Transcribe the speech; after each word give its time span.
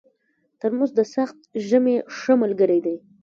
ترموز 0.59 0.91
د 0.95 0.99
سخت 1.15 1.37
ژمي 1.67 1.95
ښه 2.17 2.33
ملګری 2.43 2.79
دی. 2.85 2.95